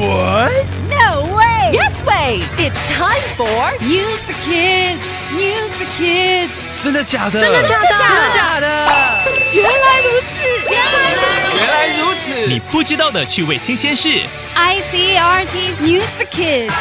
[0.00, 0.52] What?
[0.90, 1.72] No way!
[1.72, 2.42] Yes way!
[2.58, 5.00] It's time for News for Kids.
[5.32, 6.52] News for Kids.
[6.76, 7.40] 真的假的？
[7.40, 7.88] 真的假的？
[7.88, 8.66] 真的假的？
[9.52, 10.34] 原来如此，
[10.70, 11.56] 原来如此。
[11.58, 12.46] 原来如此。
[12.46, 14.20] 你不知道的趣味新鲜事。
[14.54, 16.72] ICRT's News for Kids.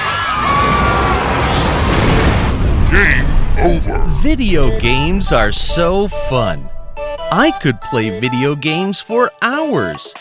[4.22, 6.70] Video games are so fun.
[7.32, 10.14] I could play video games for hours.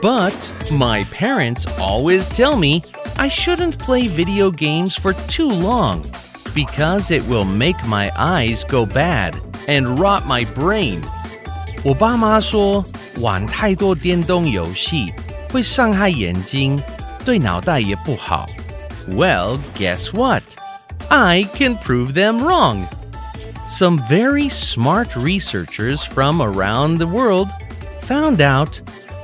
[0.00, 2.82] But my parents always tell me
[3.18, 6.04] I shouldn't play video games for too long
[6.54, 9.36] because it will make my eyes go bad
[9.68, 11.02] and rot my brain.
[11.84, 12.84] 我爸妈说
[13.18, 15.12] 玩太多电动游戏
[15.52, 16.80] 会伤害眼睛，
[17.24, 18.48] 对脑袋也不好。
[19.08, 20.42] Well, guess what?
[21.08, 22.86] I can prove them wrong.
[23.68, 27.48] Some very smart researchers from around the world
[28.06, 28.80] found out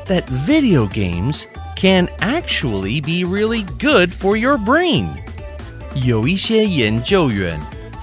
[0.06, 1.46] that video games
[1.76, 5.08] can actually be really good for your brain.
[5.94, 7.58] 有一些研究员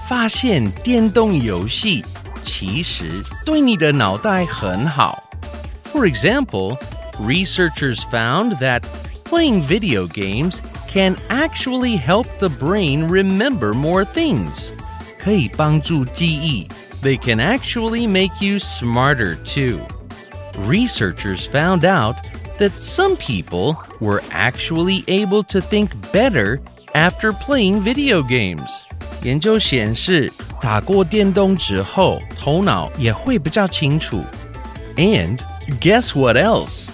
[0.08, 2.04] 发现电动游戏
[2.42, 5.22] 其实对你的脑袋很好。
[5.92, 6.78] For example,
[7.20, 8.82] researchers found that
[9.24, 10.60] playing video games
[10.92, 14.72] can actually help the brain remember more things.
[15.18, 16.68] 可以帮助记忆.
[17.02, 19.80] They can actually make you smarter too.
[20.66, 22.16] Researchers found out
[22.58, 26.60] that some people were actually able to think better
[26.94, 28.84] after playing video games.
[29.22, 34.24] 研究显示，打过电动之后，头脑也会比较清楚。
[34.96, 35.38] And
[35.80, 36.90] guess what else?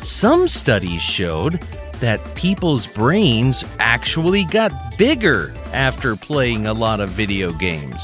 [0.00, 1.60] Some studies showed
[2.00, 8.00] that people's brains actually got bigger after playing a lot of video games.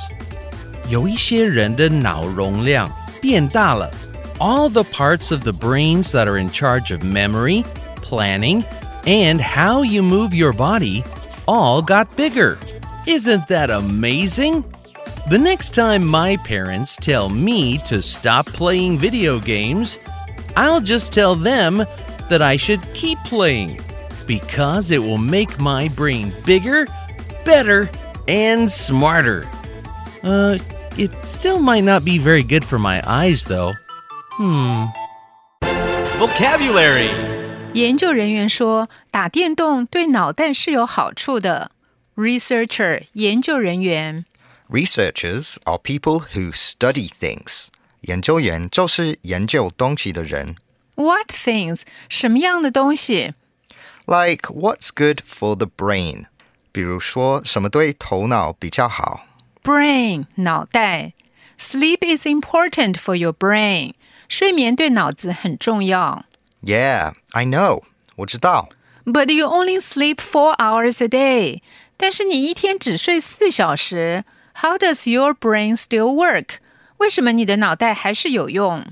[0.89, 3.91] 有一些人的脑容量变大了。
[4.40, 7.64] All the parts of the brains that are in charge of memory,
[7.98, 8.64] planning,
[9.08, 11.04] and how you move your body
[11.48, 12.60] all got bigger.
[13.08, 14.64] Isn't that amazing?
[15.30, 20.00] The next time my parents tell me to stop playing video games,
[20.56, 21.86] I'll just tell them
[22.30, 23.80] that I should keep playing
[24.28, 26.86] because it will make my brain bigger,
[27.44, 27.90] better,
[28.28, 29.46] and smarter.
[30.24, 30.60] Uh,
[30.98, 33.74] it still might not be very good for my eyes, though.
[34.39, 34.87] Hmm.
[36.19, 37.11] Vocabulary
[37.75, 41.71] 研究人员说，打电动对脑袋是有好处的。
[42.15, 44.27] Researcher 研究人员
[44.69, 47.69] Researchers are people who study things.
[48.03, 50.57] 研究员就是研究东西的人。
[50.97, 53.33] What things 什么样的东西
[54.07, 56.27] Like what's good for the brain？
[56.71, 59.27] 比如说什么对头脑比较好。
[59.63, 61.13] ？Brain 脑袋。
[61.59, 63.93] Sleep is important for your brain.
[64.29, 66.25] 睡眠对脑子很重要。
[66.63, 67.83] Yeah, I know.
[68.17, 68.69] 我知道。
[69.05, 71.61] But you only sleep four hours a day.
[71.97, 74.25] 但是你一天只睡四小时。
[74.57, 76.57] How does your brain still work?
[76.99, 78.85] 为什么你的脑袋还是有用？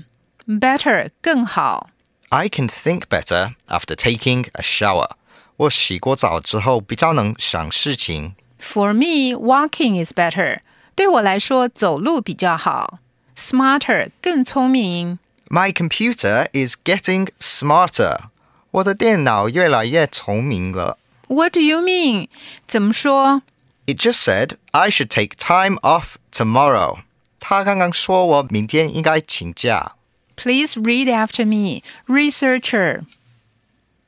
[0.47, 1.89] Better 更好。
[2.29, 5.11] I can think better after taking a shower.
[5.57, 8.35] 我洗过澡之后比较能想事情。
[8.59, 10.59] For me, walking is better.
[10.95, 12.99] 对我来说，走路比较好。
[13.37, 15.19] Smarter 更聪明。
[15.49, 18.29] My computer is getting smarter.
[18.71, 20.97] 我的电脑越来越聪明了。
[21.27, 22.27] What do you mean?
[22.67, 23.41] 怎么说
[23.85, 26.99] It just said I should take time off tomorrow.
[27.39, 29.93] 他刚刚说我明天应该请假。
[30.37, 31.81] ？Please read after me.
[32.07, 33.03] Researcher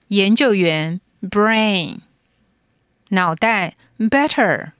[0.07, 1.99] 研究员 brain
[3.09, 4.71] 脑袋 better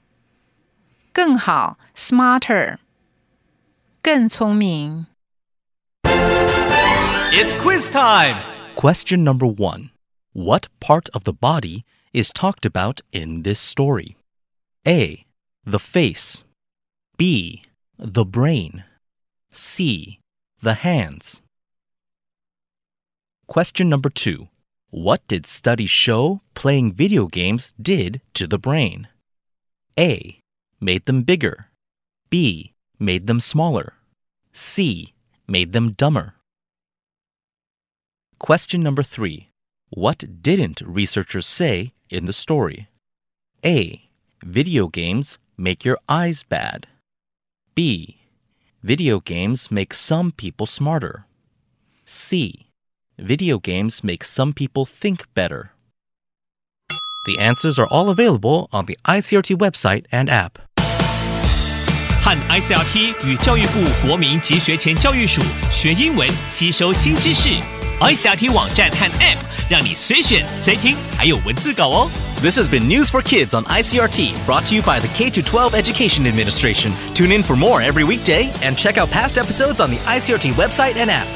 [1.12, 2.78] 更好 smarter
[4.02, 5.08] 更聪明。
[7.31, 8.43] It's quiz time.
[8.75, 9.91] Question number one
[10.33, 11.85] What part of the body
[12.15, 14.17] is talked about in this story?
[14.87, 15.27] A.
[15.63, 16.45] The face.
[17.19, 17.65] B.
[17.99, 18.83] The brain.
[19.51, 20.21] C.
[20.63, 21.43] The hands.
[23.47, 24.49] Question number two
[24.89, 29.07] What did studies show playing video games did to the brain?
[29.99, 30.41] A.
[30.81, 31.67] Made them bigger.
[32.31, 32.73] B.
[32.99, 33.93] Made them smaller.
[34.55, 35.13] C.
[35.47, 36.38] Made them dumber.
[38.40, 39.50] Question number three
[39.90, 42.88] What didn't researchers say in the story?
[43.66, 44.10] A.
[44.44, 46.88] Video games make your eyes bad.
[47.76, 48.18] B.
[48.82, 51.26] Video games make some people smarter.
[52.06, 52.68] C.
[53.18, 55.72] Video games make some people think better.
[57.26, 60.60] The answers are all available on the ICRT website and app.
[62.22, 65.42] 和 ICRT 与教育部国民及学前教育署
[65.72, 67.77] 学英文，吸收新知识。
[68.00, 69.38] iCRT 网站和 App，
[69.70, 72.12] 让你随选随听，还有文字稿哦。
[72.42, 75.74] This has been News for Kids on ICRT, brought to you by the K 12
[75.74, 76.92] Education Administration.
[77.14, 80.98] Tune in for more every weekday and check out past episodes on the ICRT website
[80.98, 81.28] and app.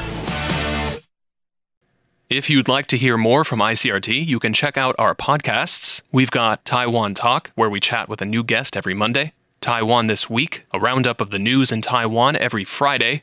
[2.28, 6.02] If you'd like to hear more from ICRT, you can check out our podcasts.
[6.12, 9.32] We've got Taiwan Talk, where we chat with a new guest every Monday,
[9.62, 13.22] Taiwan This Week, a roundup of the news in Taiwan every Friday,